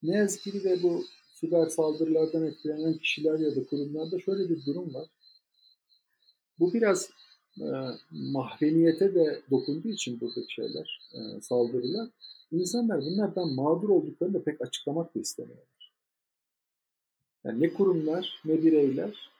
[0.02, 4.94] Ne yazık ki de bu siber saldırılardan etkilenen kişiler ya da kurumlarda şöyle bir durum
[4.94, 5.08] var.
[6.58, 7.10] Bu biraz
[7.60, 7.66] e,
[8.10, 12.10] mahremiyete de dokunduğu için buradaki şeyler, e, saldırılar.
[12.50, 15.73] İnsanlar bunlardan mağdur olduklarını da pek açıklamak da istemiyorlar.
[17.44, 19.30] Yani ne kurumlar ne bireyler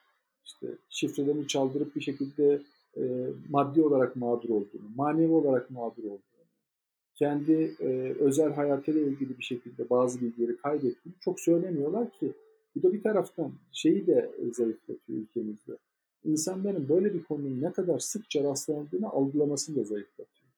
[0.44, 2.60] işte şifrelerini çaldırıp bir şekilde
[2.96, 3.02] e,
[3.50, 6.44] maddi olarak mağdur olduğunu, manevi olarak mağdur olduğunu,
[7.14, 12.32] kendi e, özel hayatıyla ilgili bir şekilde bazı bilgileri kaybettiğini çok söylemiyorlar ki
[12.76, 15.72] bu da bir taraftan şeyi de zayıflatıyor ülkemizde.
[16.24, 20.48] İnsanların böyle bir konunun ne kadar sıkça rastlandığını algılamasını da zayıflatıyor.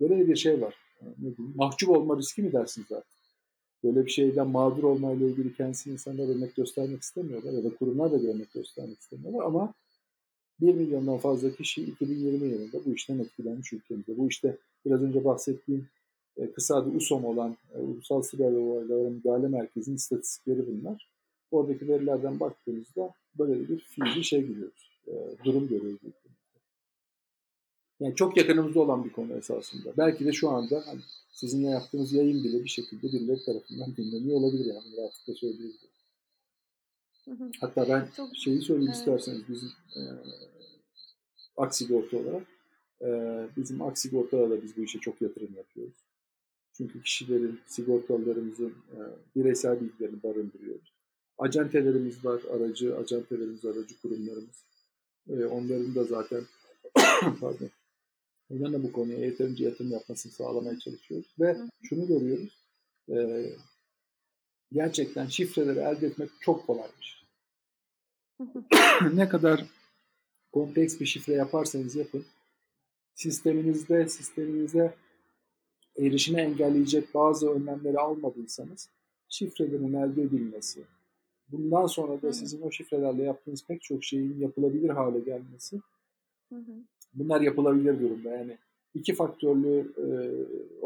[0.00, 0.74] Böyle bir şey var.
[1.02, 3.17] Yani mahcup olma riski mi dersiniz artık?
[3.84, 8.16] Böyle bir şeyden mağdur olmayla ilgili kendisini insanlar örnek göstermek istemiyorlar ya da kurumlar da
[8.16, 9.74] örnek göstermek istemiyorlar ama
[10.60, 14.18] 1 milyondan fazla kişi 2020 yılında bu işten etkilenmiş ülkemizde.
[14.18, 15.88] Bu işte biraz önce bahsettiğim
[16.36, 21.08] e, kısa adı USOM olan e, Ulusal Siber Olaylara Müdahale Merkezi'nin istatistikleri bunlar.
[21.50, 25.00] Oradaki verilerden baktığımızda böyle bir fiili şey görüyoruz.
[25.06, 25.12] E,
[25.44, 26.00] durum görüyoruz.
[28.00, 29.96] Yani çok yakınımızda olan bir konu esasında.
[29.96, 31.00] Belki de şu anda hani
[31.32, 34.82] sizinle yaptığımız yayın bile bir şekilde birileri tarafından dinleniyor olabilir yani.
[34.86, 35.88] Bunu rahatlıkla söyleyebilirim.
[37.60, 38.98] Hatta ben Çok, şeyi söyleyeyim evet.
[38.98, 40.00] isterseniz bizim e,
[41.56, 42.46] Aksigorta olarak
[43.02, 43.08] e,
[43.56, 45.94] bizim Aksigorta'da da biz bu işe çok yatırım yapıyoruz.
[46.72, 48.98] Çünkü kişilerin, sigortalılarımızın e,
[49.36, 50.92] bireysel bilgilerini barındırıyoruz.
[51.38, 54.64] Acentelerimiz var, aracı, acentelerimiz, aracı kurumlarımız.
[55.28, 56.42] E, onların da zaten
[57.40, 57.70] pardon,
[58.50, 61.34] da bu konuya yeterince yatırım yapmasını sağlamaya çalışıyoruz.
[61.40, 62.64] Ve şunu görüyoruz,
[63.10, 63.46] e,
[64.72, 67.24] gerçekten şifreleri elde etmek çok kolaymış.
[69.14, 69.64] ne kadar
[70.52, 72.24] kompleks bir şifre yaparsanız yapın,
[73.14, 74.94] sisteminizde, sisteminize
[75.98, 78.88] erişime engelleyecek bazı önlemleri almadıysanız
[79.28, 80.82] şifrelerin elde edilmesi,
[81.48, 85.80] bundan sonra da sizin o şifrelerle yaptığınız pek çok şeyin yapılabilir hale gelmesi
[87.18, 88.30] bunlar yapılabilir durumda.
[88.30, 88.58] Yani
[88.94, 90.06] iki faktörlü e,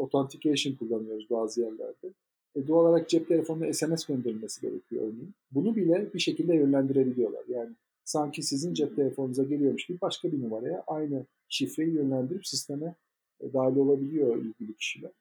[0.01, 2.13] authentication kullanıyoruz bazı yerlerde.
[2.55, 5.33] E, doğal olarak cep telefonuna SMS gönderilmesi gerekiyor örneğin.
[5.51, 7.43] Bunu bile bir şekilde yönlendirebiliyorlar.
[7.47, 7.71] Yani
[8.03, 12.95] sanki sizin cep telefonunuza geliyormuş gibi başka bir numaraya aynı şifreyi yönlendirip sisteme
[13.41, 15.11] e, dahil olabiliyor ilgili kişiler.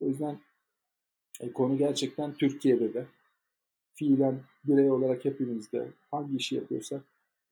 [0.00, 0.38] O yüzden
[1.40, 3.06] e, konu gerçekten Türkiye'de de
[3.94, 7.02] fiilen birey olarak hepimizde hangi işi yapıyorsak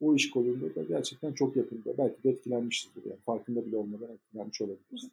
[0.02, 1.98] o iş kolunda da gerçekten çok yakında.
[1.98, 5.10] Belki de etkilenmişizdir yani farkında bile olmadan etkilenmiş olabiliriz.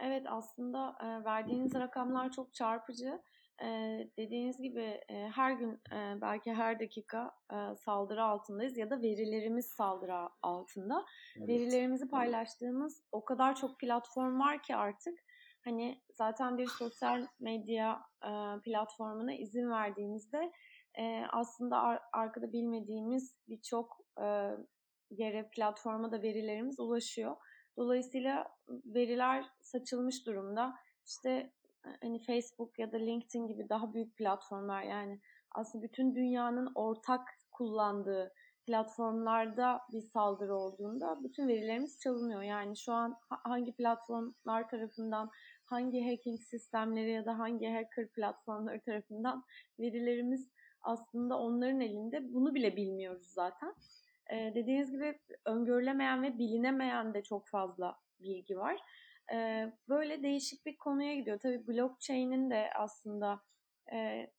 [0.00, 3.20] Evet aslında e, verdiğiniz rakamlar çok çarpıcı.
[3.62, 3.66] E,
[4.18, 9.66] dediğiniz gibi e, her gün e, belki her dakika e, saldırı altındayız ya da verilerimiz
[9.66, 11.04] saldırı altında.
[11.36, 11.48] Evet.
[11.48, 15.18] Verilerimizi paylaştığımız o kadar çok platform var ki artık
[15.64, 20.52] hani zaten bir sosyal medya e, platformuna izin verdiğimizde
[20.98, 24.50] e, aslında ar- arkada bilmediğimiz birçok e,
[25.10, 27.36] yere platforma da verilerimiz ulaşıyor.
[27.76, 30.74] Dolayısıyla veriler saçılmış durumda.
[31.06, 31.52] İşte
[32.02, 35.20] hani Facebook ya da LinkedIn gibi daha büyük platformlar yani
[35.52, 38.32] aslında bütün dünyanın ortak kullandığı
[38.66, 42.42] platformlarda bir saldırı olduğunda bütün verilerimiz çalınıyor.
[42.42, 45.30] Yani şu an hangi platformlar tarafından,
[45.64, 49.44] hangi hacking sistemleri ya da hangi hacker platformları tarafından
[49.80, 50.50] verilerimiz
[50.86, 52.34] aslında onların elinde.
[52.34, 53.74] Bunu bile bilmiyoruz zaten.
[54.32, 58.80] Ee, dediğiniz gibi öngörülemeyen ve bilinemeyen de çok fazla bilgi var.
[59.32, 61.38] Ee, böyle değişik bir konuya gidiyor.
[61.38, 63.40] Tabii blockchain'in de aslında
[63.92, 64.30] e,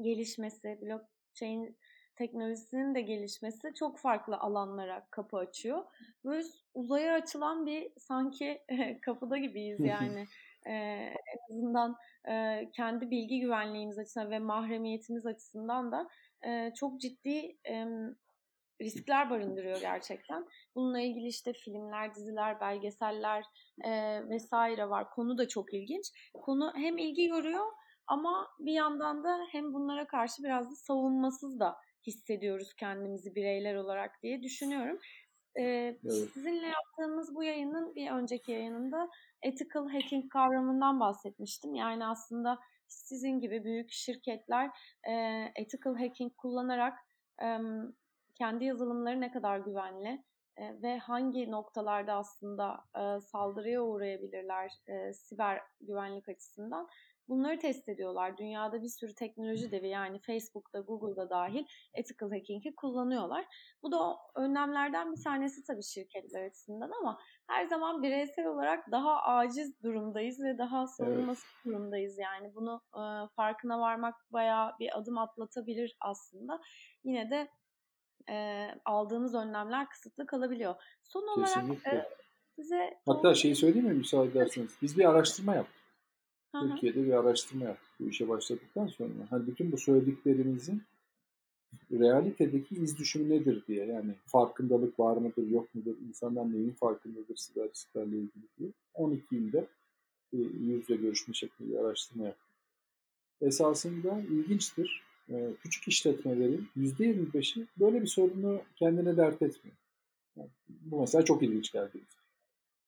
[0.00, 1.76] gelişmesi, blockchain
[2.16, 5.84] teknolojisinin de gelişmesi çok farklı alanlara kapı açıyor.
[6.24, 8.62] Böyle uzaya açılan bir sanki
[9.02, 10.26] kapıda gibiyiz yani.
[10.66, 11.96] Ee, en azından
[12.28, 16.08] e, kendi bilgi güvenliğimiz açısından ve mahremiyetimiz açısından da
[16.46, 17.86] e, çok ciddi e,
[18.82, 20.46] riskler barındırıyor gerçekten.
[20.74, 23.44] Bununla ilgili işte filmler, diziler, belgeseller
[23.84, 25.10] e, vesaire var.
[25.10, 26.06] Konu da çok ilginç.
[26.34, 27.66] Konu hem ilgi görüyor
[28.06, 34.22] ama bir yandan da hem bunlara karşı biraz da savunmasız da hissediyoruz kendimizi bireyler olarak
[34.22, 34.98] diye düşünüyorum.
[35.56, 36.30] Ee, evet.
[36.34, 39.08] Sizinle yaptığımız bu yayının bir önceki yayınında
[39.42, 41.74] ethical hacking kavramından bahsetmiştim.
[41.74, 44.70] Yani aslında sizin gibi büyük şirketler
[45.08, 45.12] e,
[45.56, 46.98] ethical hacking kullanarak
[47.42, 47.58] e,
[48.34, 50.24] kendi yazılımları ne kadar güvenli
[50.56, 56.88] e, ve hangi noktalarda aslında e, saldırıya uğrayabilirler e, siber güvenlik açısından
[57.28, 58.36] bunları test ediyorlar.
[58.38, 63.46] Dünyada bir sürü teknoloji devi yani Facebook'ta, Google'da dahil ethical hacking'i kullanıyorlar.
[63.82, 69.82] Bu da önlemlerden bir tanesi tabii şirketler açısından ama her zaman bireysel olarak daha aciz
[69.82, 71.64] durumdayız ve daha savunmasız evet.
[71.66, 72.18] durumdayız.
[72.18, 73.02] Yani bunu e,
[73.36, 76.60] farkına varmak bayağı bir adım atlatabilir aslında.
[77.04, 77.48] Yine de
[78.30, 80.74] e, aldığımız önlemler kısıtlı kalabiliyor.
[81.02, 81.90] Son Kesinlikle.
[81.90, 82.10] olarak e,
[82.56, 83.00] size...
[83.06, 84.78] Hatta şeyi söyleyeyim mi müsaade ederseniz?
[84.82, 85.83] Biz bir araştırma yaptık.
[86.54, 86.68] Hı-hı.
[86.68, 89.12] Türkiye'de bir araştırma yaptık bu işe başladıktan sonra.
[89.30, 90.82] Hani bütün bu söylediklerimizin
[91.92, 97.70] realitedeki iz düşümü nedir diye yani farkındalık var mıdır yok mudur insanlar neyin farkındadır siber
[97.70, 99.66] risklerle ilgili diye 12 ilde
[100.32, 102.48] e, yüzle görüşme şeklinde araştırma yaptık.
[103.40, 105.02] Esasında ilginçtir.
[105.28, 109.76] E, küçük işletmelerin %25'i böyle bir sorunu kendine dert etmiyor.
[110.36, 112.00] Yani bu mesela çok ilginç geldi.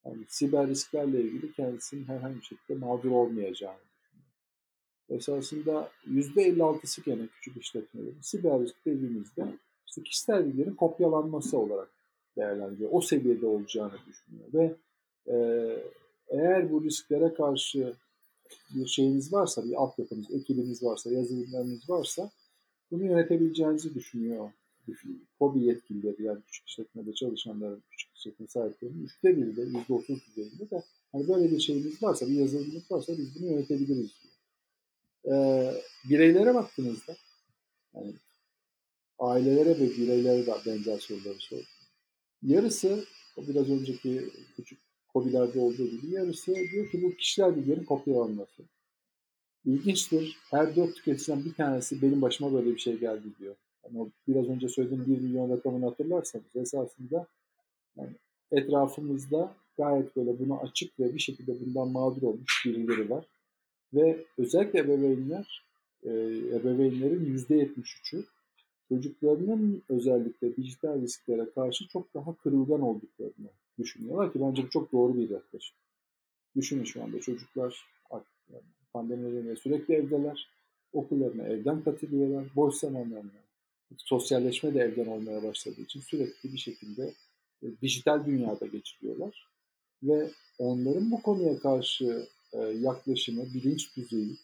[0.06, 3.86] Yani siber risklerle ilgili kendisinin herhangi bir şekilde mağdur olmayacağını
[5.08, 9.46] esasında %56'sı gene küçük işletmelerin siber risk dediğimizde
[9.86, 11.88] işte kişisel bilgilerin kopyalanması olarak
[12.36, 12.90] değerlendiriyor.
[12.92, 14.74] O seviyede olacağını düşünüyor ve
[15.26, 15.36] e,
[16.28, 17.92] eğer bu risklere karşı
[18.74, 22.30] bir şeyiniz varsa, bir altyapınız, ekibiniz varsa, yazılımlarınız varsa
[22.90, 24.50] bunu yönetebileceğinizi düşünüyor.
[25.38, 30.70] Hobi yetkilileri yani küçük işletmede çalışanların, küçük işletme sahiplerinin üçte biri de, yüzde otuz düzeyinde
[30.70, 34.36] de hani böyle bir şeyimiz varsa, bir yazılımımız varsa biz bunu yönetebiliriz diyor
[35.26, 35.34] e,
[36.10, 37.16] bireylere baktığınızda
[37.94, 38.14] yani
[39.18, 41.66] ailelere ve bireylere de benzer soruları sordum.
[42.42, 43.04] Yarısı,
[43.36, 48.62] o biraz önceki küçük hobilerde olduğu gibi yarısı diyor ki bu kişiler bilgilerin kopyalanması.
[49.64, 50.36] İlginçtir.
[50.50, 53.56] Her dört tüketiciden bir tanesi benim başıma böyle bir şey geldi diyor.
[53.86, 57.26] Yani o biraz önce söylediğim 1 milyon rakamını hatırlarsanız esasında
[57.96, 58.10] yani
[58.52, 63.24] etrafımızda gayet böyle buna açık ve bir şekilde bundan mağdur olmuş birileri var.
[63.94, 65.64] Ve özellikle ebeveynler,
[66.02, 66.10] e,
[66.54, 68.24] ebeveynlerin %73'ü
[68.88, 75.16] çocuklarının özellikle dijital risklere karşı çok daha kırılgan olduklarını düşünüyorlar ki bence bu çok doğru
[75.16, 75.76] bir yaklaşım.
[76.56, 77.86] Düşünün şu anda çocuklar
[78.92, 80.48] pandemi nedeniyle sürekli evdeler.
[80.92, 82.44] Okullarına evden katılıyorlar.
[82.56, 83.45] Boş zamanlarında
[83.96, 87.14] sosyalleşme de evden olmaya başladığı için sürekli bir şekilde
[87.62, 89.46] e, dijital dünyada geçiriyorlar.
[90.02, 94.36] Ve onların bu konuya karşı e, yaklaşımı, bilinç düzeyi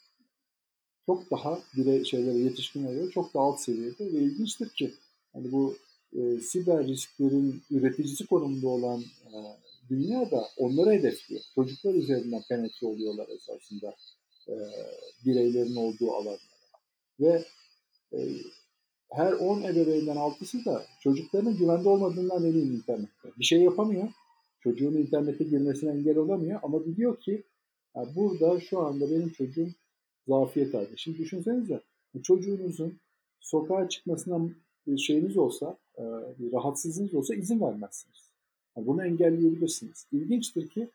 [1.06, 4.94] çok daha bire şeylere yetişkinlere çok daha alt seviyede ve ilginçtir ki
[5.32, 5.76] hani bu
[6.12, 9.36] e, siber risklerin üreticisi konumunda olan e,
[9.88, 11.42] dünya da onları hedefliyor.
[11.54, 13.96] Çocuklar üzerinden penetre oluyorlar esasında
[14.48, 14.54] e,
[15.26, 16.38] bireylerin olduğu alanlara.
[17.20, 17.44] Ve
[18.12, 18.18] e,
[19.12, 23.28] her 10 ebeveynden 6'sı da çocuklarının güvende olmadığından emin internette.
[23.38, 24.08] Bir şey yapamıyor.
[24.60, 27.42] Çocuğun internete girmesine engel olamıyor ama biliyor ki
[27.96, 29.68] yani burada şu anda benim çocuğum
[30.28, 30.96] zafiyet halde.
[30.96, 31.80] Şimdi düşünsenize
[32.22, 32.98] çocuğunuzun
[33.40, 34.48] sokağa çıkmasına
[34.86, 36.02] bir şeyiniz olsa, e,
[36.38, 38.32] bir rahatsızlığınız olsa izin vermezsiniz.
[38.76, 40.06] Yani bunu engelleyebilirsiniz.
[40.12, 40.90] İlginçtir ki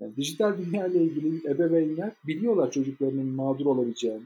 [0.00, 4.22] yani dijital dünya ile ilgili ebeveynler biliyorlar çocuklarının mağdur olabileceğini,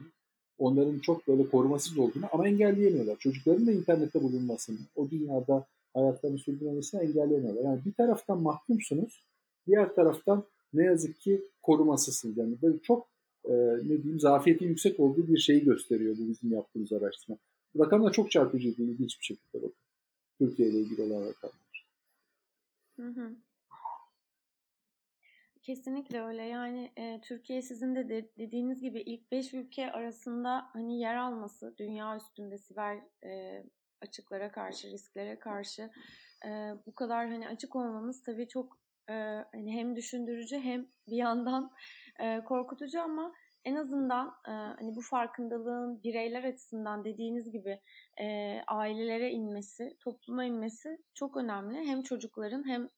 [0.63, 3.17] onların çok böyle korumasız olduğunu ama engelleyemiyorlar.
[3.19, 7.63] Çocukların da internette bulunmasını, o dünyada hayatlarını sürdürmesini engelleyemiyorlar.
[7.63, 9.25] Yani bir taraftan mahkumsunuz,
[9.67, 12.37] diğer taraftan ne yazık ki korumasızsınız.
[12.37, 13.07] Yani böyle çok
[13.45, 17.37] e, ne diyeyim zafiyeti yüksek olduğu bir şeyi gösteriyor bu bizim yaptığımız araştırma.
[17.79, 19.71] Rakamlar çok çarpıcı değil, ilginç bir şekilde.
[20.37, 21.87] Türkiye ile ilgili olan rakamlar.
[22.99, 23.35] Hı hı.
[25.63, 26.43] Kesinlikle öyle.
[26.43, 31.75] Yani e, Türkiye sizin de, de dediğiniz gibi ilk 5 ülke arasında hani yer alması
[31.77, 33.63] dünya üstünde siber e,
[34.01, 35.89] açıklara karşı, risklere karşı
[36.45, 36.49] e,
[36.85, 39.13] bu kadar hani açık olmamız tabii çok e,
[39.51, 41.71] hani hem düşündürücü hem bir yandan
[42.19, 43.33] e, korkutucu ama
[43.65, 47.79] en azından e, hani bu farkındalığın bireyler açısından dediğiniz gibi
[48.21, 51.77] e, ailelere inmesi, topluma inmesi çok önemli.
[51.87, 52.89] Hem çocukların hem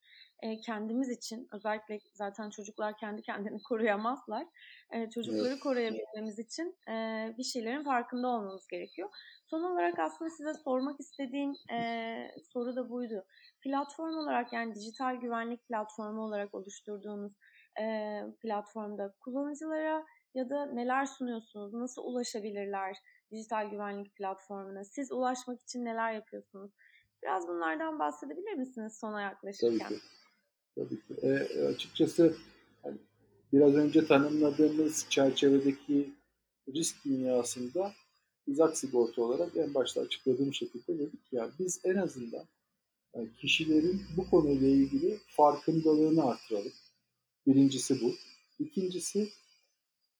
[0.45, 4.47] e, kendimiz için özellikle zaten çocuklar kendi kendini koruyamazlar.
[4.91, 5.59] E, çocukları evet.
[5.59, 6.93] koruyabilmemiz için e,
[7.37, 9.09] bir şeylerin farkında olmamız gerekiyor.
[9.45, 13.25] Son olarak aslında size sormak istediğim e, soru da buydu.
[13.61, 17.33] Platform olarak yani dijital güvenlik platformu olarak oluşturduğunuz
[17.81, 17.85] e,
[18.41, 21.73] platformda kullanıcılara ya da neler sunuyorsunuz?
[21.73, 22.97] Nasıl ulaşabilirler
[23.31, 24.83] dijital güvenlik platformuna?
[24.83, 26.71] Siz ulaşmak için neler yapıyorsunuz?
[27.23, 29.77] Biraz bunlardan bahsedebilir misiniz sona yaklaşırken?
[29.79, 30.05] Tabii ki.
[30.75, 31.13] Tabii ki.
[31.21, 31.29] E,
[31.65, 32.37] açıkçası
[32.83, 32.97] hani
[33.53, 36.09] biraz önce tanımladığımız çerçevedeki
[36.73, 37.93] risk dünyasında
[38.47, 42.45] izak sigorta olarak en başta açıkladığım şekilde dedik ya biz en azından
[43.15, 46.73] yani e, kişilerin bu konuyla ilgili farkındalığını artıralım.
[47.47, 48.15] Birincisi bu.
[48.59, 49.29] İkincisi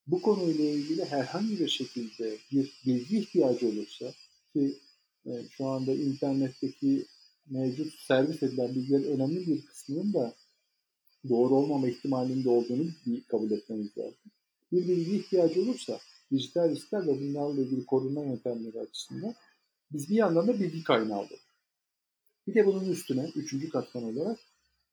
[0.08, 4.14] bu konuyla ilgili herhangi bir şekilde bir bilgi ihtiyacı olursa
[4.54, 4.80] ki
[5.26, 7.06] e, şu anda internetteki
[7.50, 10.36] mevcut servis edilen bilgilerin önemli bir kısmının da
[11.30, 14.32] doğru olmama ihtimalinde olduğunu bir kabul etmemiz lazım.
[14.72, 16.00] Bir bilgi ihtiyacı olursa
[16.32, 19.36] dijital riskler ve bunlarla ilgili korunma yöntemleri açısından
[19.92, 21.40] biz bir yandan da bilgi kaynağı olalım.
[22.48, 24.40] Bir de bunun üstüne üçüncü katman olarak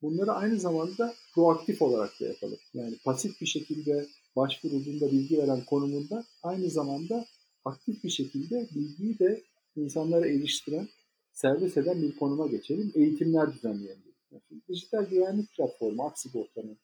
[0.02, 2.58] bunları aynı zamanda proaktif olarak da yapalım.
[2.74, 7.26] Yani pasif bir şekilde başvurulduğunda bilgi veren konumunda aynı zamanda
[7.64, 9.42] aktif bir şekilde bilgiyi de
[9.76, 10.88] insanlara eriştiren,
[11.32, 12.92] servis eden bir konuma geçelim.
[12.94, 14.11] Eğitimler düzenleyelim.
[14.48, 16.78] Şimdi dijital güvenlik platformu, Aksigorta'nın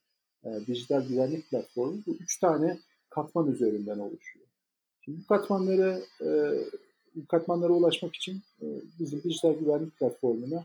[0.45, 2.79] e, dijital güvenlik platformu bu üç tane
[3.11, 4.47] katman üzerinden oluşuyor.
[5.01, 6.29] Şimdi bu katmanlara e,
[7.15, 8.67] bu katmanlara ulaşmak için e,
[8.99, 10.65] bizim dijital güvenlik platformuna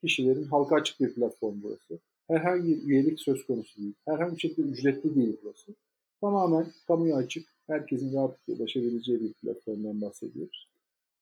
[0.00, 1.98] kişilerin halka açık bir platform burası.
[2.28, 3.94] Herhangi bir üyelik söz konusu değil.
[4.04, 5.74] Herhangi bir şekilde ücretli değil burası.
[6.20, 10.68] Tamamen kamuya açık, herkesin rahatlıkla ulaşabileceği bir platformdan bahsediyoruz.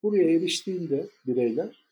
[0.02, 1.84] Buraya eriştiğinde bireyler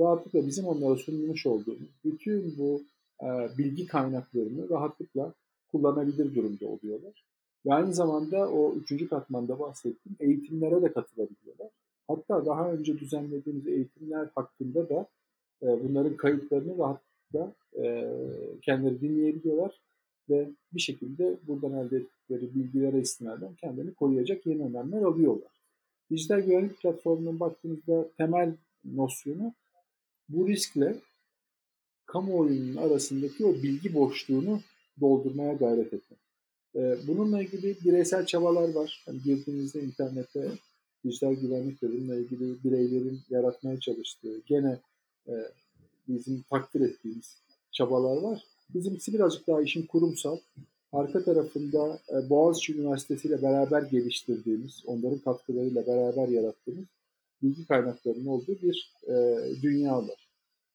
[0.00, 2.82] rahatlıkla bizim onlara sunmuş olduğumuz bütün bu
[3.22, 5.32] e, bilgi kaynaklarını rahatlıkla
[5.72, 7.24] kullanabilir durumda oluyorlar.
[7.66, 11.68] Ve aynı zamanda o üçüncü katmanda bahsettiğim eğitimlere de katılabiliyorlar.
[12.08, 15.06] Hatta daha önce düzenlediğimiz eğitimler hakkında da
[15.62, 18.10] e, bunların kayıtlarını rahatlıkla e,
[18.62, 19.80] kendileri dinleyebiliyorlar
[20.30, 25.50] ve bir şekilde buradan elde ettikleri bilgilere istinaden kendini koruyacak yeni önlemler alıyorlar.
[26.10, 28.52] Dijital güvenlik platformunun baktığımızda temel
[28.84, 29.52] nosyonu
[30.28, 30.96] bu riskle
[32.06, 34.60] kamuoyunun arasındaki o bilgi boşluğunu
[35.00, 36.18] doldurmaya gayret etmek.
[36.76, 39.02] Ee, bununla ilgili bireysel çabalar var.
[39.06, 40.50] Hani girdiğinizde internette
[41.04, 44.78] dijital güvenlikle bununla ilgili bireylerin yaratmaya çalıştığı, gene
[45.28, 45.32] e,
[46.08, 47.36] bizim takdir ettiğimiz
[47.72, 48.44] çabalar var.
[48.74, 50.38] Bizimkisi birazcık daha işin kurumsal.
[50.92, 56.86] Arka tarafında e, Boğaziçi Üniversitesi ile beraber geliştirdiğimiz, onların katkılarıyla beraber yarattığımız
[57.42, 59.14] bilgi kaynaklarının olduğu bir e,
[59.62, 60.28] dünya var.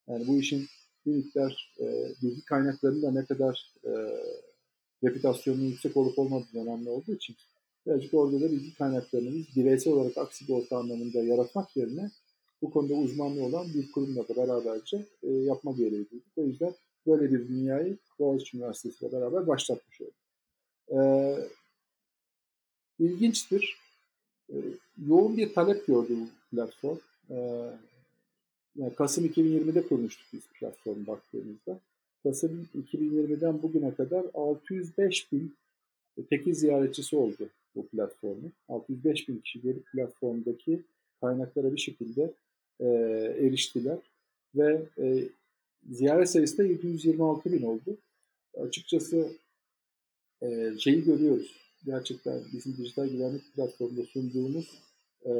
[0.08, 0.67] Yani bu işin
[1.06, 1.86] bir miktar e,
[2.21, 3.91] bilgi kaynaklarının da ne kadar e,
[5.04, 7.36] reputasyonunun yüksek olup olmadığı önemli olduğu için
[7.86, 12.12] birazcık orada da bilgi kaynaklarını bireysel olarak aksi orta anlamında yaratmak yerine
[12.62, 16.38] bu konuda uzmanlığı olan bir kurumla da beraberce e, yapma gereği duyduk.
[16.38, 16.73] O yüzden
[17.08, 20.13] böyle bir dünyayı Boğaziçi Üniversitesi ile beraber başlatmış olduk.
[20.91, 20.99] E,
[22.99, 23.78] ilginçtir.
[24.49, 24.56] E,
[25.08, 26.17] yoğun bir talep gördü
[26.56, 26.98] platform.
[27.30, 27.36] E,
[28.76, 31.80] yani Kasım 2020'de kurmuştuk biz platformu baktığımızda.
[32.24, 35.56] Kasım 2020'den bugüne kadar 605 bin
[36.30, 38.52] tekil ziyaretçisi oldu bu platformu.
[38.70, 40.80] 605 bin kişi gelip platformdaki
[41.22, 42.32] kaynaklara bir şekilde
[42.80, 42.86] e,
[43.39, 43.98] eriştiler
[44.56, 45.24] ve e,
[45.92, 47.98] ziyaret sayısı da 726 bin oldu.
[48.58, 49.28] Açıkçası
[50.42, 51.56] e, şeyi görüyoruz.
[51.86, 54.72] Gerçekten bizim dijital güvenlik platformunda sunduğumuz
[55.26, 55.32] e,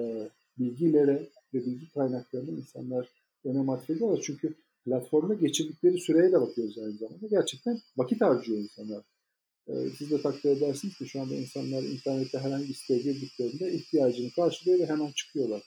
[0.58, 3.10] bilgilere ve bilgi kaynaklarını insanlar
[3.46, 4.22] önem atfediyorlar.
[4.24, 7.28] Çünkü platformda geçirdikleri süreye de bakıyoruz aynı zamanda.
[7.28, 9.04] Gerçekten vakit harcıyor insanlar.
[9.68, 14.32] Ee, siz de takdir edersiniz ki şu anda insanlar internette herhangi bir siteye girdiklerinde ihtiyacını
[14.32, 15.64] karşılıyor ve hemen çıkıyorlar.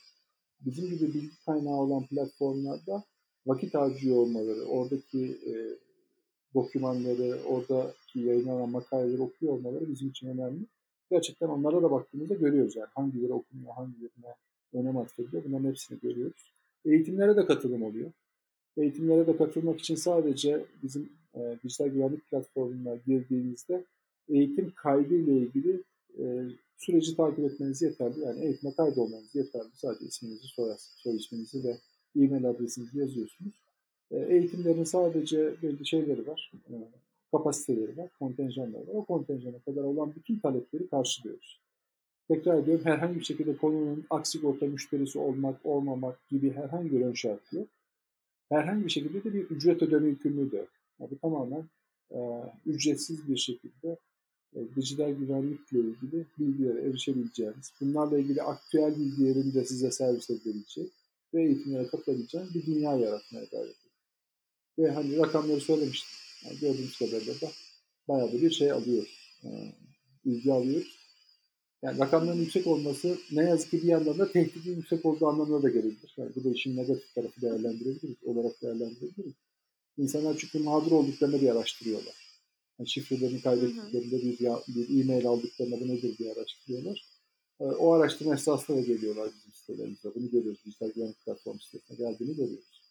[0.59, 3.03] Bizim gibi bilgi kaynağı olan platformlarda
[3.45, 5.53] vakit harcıyor olmaları, oradaki e,
[6.53, 10.65] dokümanları, oradaki yayınlanan makaleleri okuyor olmaları bizim için önemli.
[11.11, 14.35] Gerçekten onlara da baktığımızda görüyoruz yani hangileri okunuyor, hangilerine
[14.73, 15.43] önem atfediliyor.
[15.43, 16.53] Bunların hepsini görüyoruz.
[16.85, 18.11] Eğitimlere de katılım oluyor.
[18.77, 23.83] Eğitimlere de katılmak için sadece bizim e, dijital güvenlik platformuna girdiğinizde
[24.29, 25.83] eğitim kaydı ile ilgili
[26.19, 26.43] e,
[26.77, 28.19] süreci takip etmeniz yeterli.
[28.19, 29.69] Yani eğitime kaydolmanız yeterli.
[29.73, 31.77] Sadece isminizi, soy, soy isminizi ve
[32.23, 33.53] e-mail adresinizi yazıyorsunuz.
[34.11, 36.51] E, eğitimlerin sadece belli şeyleri var.
[36.69, 36.73] E,
[37.31, 38.93] kapasiteleri var, kontenjanları var.
[38.93, 41.59] O kontenjana kadar olan bütün talepleri karşılıyoruz.
[42.27, 47.13] Tekrar ediyorum herhangi bir şekilde konunun aksi orta müşterisi olmak, olmamak gibi herhangi bir ön
[47.13, 47.67] şart yok
[48.49, 50.69] herhangi bir şekilde de bir ücret ödeme yükümlülüğü de yok.
[50.99, 51.69] Yani tamamen
[52.11, 52.17] e,
[52.65, 53.97] ücretsiz bir şekilde
[54.55, 60.91] e, dijital güvenlikle ilgili bilgilere erişebileceğiniz, bunlarla ilgili aktüel bilgilerin de size servis edilebilecek
[61.33, 63.75] ve eğitimlere katılabileceğiniz bir dünya yaratmaya gayret.
[64.79, 66.09] Ve hani rakamları söylemiştim.
[66.45, 67.51] Yani gördüğümüz kadarıyla da
[68.07, 69.39] bayağı bir şey alıyoruz.
[69.43, 69.49] E,
[70.25, 70.96] bilgi alıyoruz.
[71.87, 75.69] Yani rakamların yüksek olması ne yazık ki bir yandan da tehditin yüksek olduğu anlamına da
[75.69, 76.13] gelebilir.
[76.17, 79.33] Yani bu da işin negatif tarafı değerlendirebiliriz, olarak değerlendirebiliriz.
[79.97, 82.15] İnsanlar çünkü mağdur olduklarını bir araştırıyorlar.
[82.79, 87.05] Yani şifrelerini kaybettiklerinde bir, bir e-mail aldıklarında bu nedir diye araştırıyorlar.
[87.59, 90.15] Ee, o araştırma esasında da geliyorlar bizim sitelerimize.
[90.15, 90.65] Bunu görüyoruz.
[90.65, 92.81] Dijital güvenlik platformu sitesine geldiğini görüyoruz.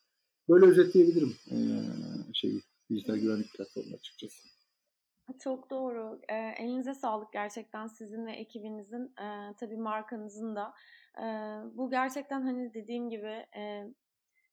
[0.48, 1.56] Böyle özetleyebilirim ee,
[2.34, 4.55] şeyi, dijital güvenlik platformu açıkçası.
[5.38, 6.20] Çok doğru.
[6.28, 10.74] E, elinize sağlık gerçekten sizin ve ekibinizin, e, tabii markanızın da.
[11.18, 11.24] E,
[11.76, 13.84] bu gerçekten hani dediğim gibi e,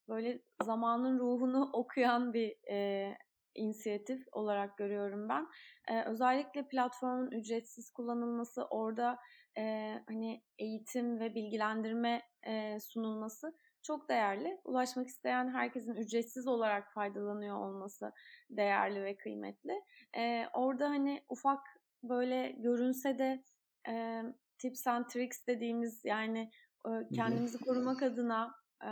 [0.10, 3.10] böyle zamanın ruhunu okuyan bir e,
[3.56, 5.48] inisiyatif olarak görüyorum ben.
[5.90, 9.20] E, özellikle platformun ücretsiz kullanılması, orada
[9.58, 14.62] e, hani eğitim ve bilgilendirme e, sunulması çok değerli.
[14.63, 18.12] Ulaşmak isteyen herkesin ücretsiz olarak faydalanıyor olması
[18.50, 19.82] değerli ve kıymetli.
[20.17, 21.60] Ee, orada hani ufak
[22.04, 23.43] böyle görünse de
[23.88, 24.24] e,
[24.58, 26.52] tips and tricks dediğimiz yani
[26.88, 28.89] e, kendimizi korumak adına e,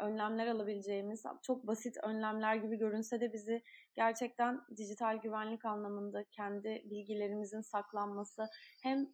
[0.00, 3.62] önlemler alabileceğimiz çok basit önlemler gibi görünse de bizi
[3.94, 8.48] gerçekten dijital güvenlik anlamında kendi bilgilerimizin saklanması
[8.82, 9.06] hem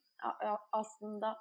[0.72, 1.36] aslında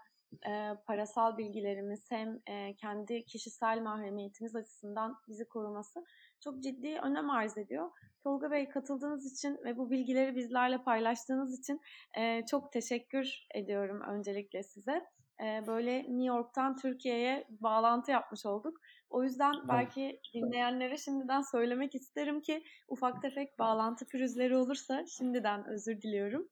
[0.48, 6.06] e, parasal bilgilerimiz hem e, kendi kişisel mahremiyetimiz açısından bizi koruması
[6.44, 7.92] çok ciddi önem arz ediyor.
[8.24, 11.82] Tolga Bey katıldığınız için ve bu bilgileri bizlerle paylaştığınız için
[12.18, 15.06] e, çok teşekkür ediyorum öncelikle size.
[15.44, 18.78] E, böyle New York'tan Türkiye'ye bağlantı yapmış olduk.
[19.10, 26.02] O yüzden belki dinleyenlere şimdiden söylemek isterim ki ufak tefek bağlantı pürüzleri olursa şimdiden özür
[26.02, 26.50] diliyorum.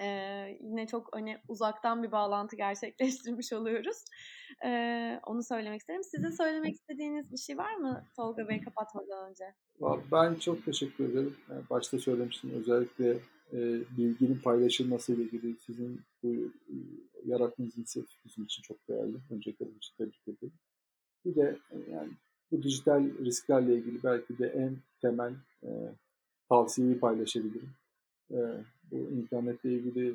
[0.00, 4.04] Ee, yine çok hani uzaktan bir bağlantı gerçekleştirmiş oluyoruz.
[4.64, 6.04] Ee, onu söylemek isterim.
[6.04, 9.44] Sizin söylemek istediğiniz bir şey var mı Tolga Bey kapatmadan önce?
[10.12, 11.36] Ben çok teşekkür ederim.
[11.70, 13.18] Başta söylemiştim özellikle
[13.52, 13.58] e,
[13.96, 16.28] bilginin paylaşılması ile ilgili sizin bu
[16.68, 16.74] e,
[17.24, 19.16] yarattığınız inisiyatif bizim için çok değerli.
[19.30, 20.52] Öncelikle bunun için tebrik ederim.
[21.24, 21.56] Bir de
[21.92, 22.10] yani
[22.50, 25.32] bu dijital risklerle ilgili belki de en temel
[25.62, 25.68] e,
[26.48, 27.74] tavsiyeyi paylaşabilirim.
[28.30, 28.38] E,
[28.94, 30.14] bu internetle ilgili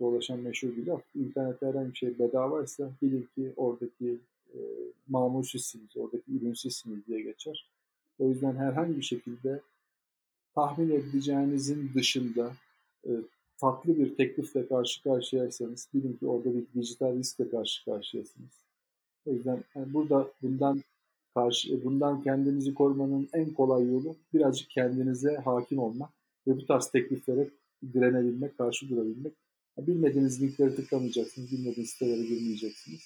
[0.00, 1.02] dolaşan meşhur bir laf.
[1.14, 4.18] İnternette herhangi bir şey bedavaysa bilin ki oradaki
[4.54, 4.58] e,
[5.08, 7.68] mamul sizsiniz, oradaki ürün sizsiniz diye geçer.
[8.18, 9.60] O yüzden herhangi bir şekilde
[10.54, 12.52] tahmin edeceğinizin dışında
[13.06, 13.10] e,
[13.56, 18.64] farklı bir teklifle karşı karşıyaysanız bilin ki orada bir dijital riskle karşı karşıyasınız.
[19.26, 20.82] O yüzden yani burada bundan
[21.34, 26.10] karşı e, bundan kendinizi korumanın en kolay yolu birazcık kendinize hakim olmak
[26.46, 27.48] ve bu tarz tekliflere
[27.92, 29.32] direnebilmek, karşı durabilmek.
[29.78, 33.00] Bilmediğiniz linkleri tıklamayacaksınız, bilmediğiniz sitelere girmeyeceksiniz.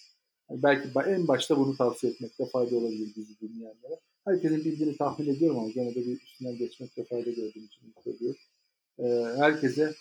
[0.51, 4.01] Belki en başta bunu tavsiye etmekte fayda olabilir bizi dinleyenlere.
[4.25, 8.41] Herkesin bildiğini tahmin ediyorum ama gene de bir üstünden geçmekte fayda gördüğüm için söylüyorum.
[8.99, 9.05] Ee,
[9.39, 9.95] herkese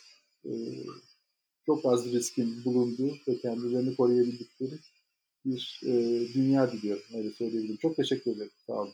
[0.46, 0.52] e,
[1.66, 4.80] çok az riskin bulunduğu ve kendilerini koruyabildikleri
[5.46, 5.94] bir e,
[6.34, 7.04] dünya diliyorum.
[7.18, 7.78] Öyle söyleyebilirim.
[7.78, 8.52] Çok teşekkür ederim.
[8.68, 8.94] Sağ olun.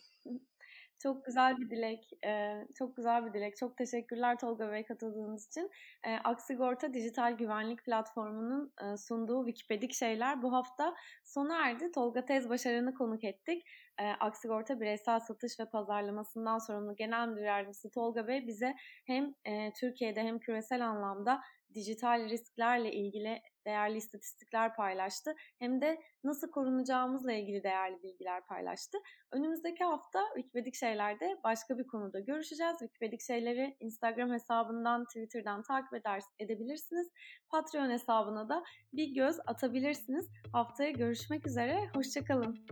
[0.99, 2.09] Çok güzel bir dilek.
[2.25, 3.57] Ee, çok güzel bir dilek.
[3.57, 5.69] Çok teşekkürler Tolga Bey katıldığınız için.
[6.07, 10.95] Ee, Aksigorta Dijital Güvenlik Platformu'nun e, sunduğu Wikipedik şeyler bu hafta
[11.25, 11.91] sona erdi.
[11.91, 13.63] Tolga Tez Başaran'ı konuk ettik.
[13.99, 18.75] Ee, Aksigorta Bireysel Satış ve Pazarlamasından sorumlu Genel Müdür Yardımcısı Tolga Bey bize
[19.05, 21.41] hem e, Türkiye'de hem küresel anlamda
[21.75, 25.35] dijital risklerle ilgili değerli istatistikler paylaştı.
[25.59, 28.97] Hem de nasıl korunacağımızla ilgili değerli bilgiler paylaştı.
[29.31, 32.75] Önümüzdeki hafta Wikipedik Şeyler'de başka bir konuda görüşeceğiz.
[32.79, 37.07] Wikipedik Şeyleri Instagram hesabından, Twitter'dan takip eder, edebilirsiniz.
[37.49, 38.63] Patreon hesabına da
[38.93, 40.29] bir göz atabilirsiniz.
[40.51, 42.65] Haftaya görüşmek üzere, hoşçakalın.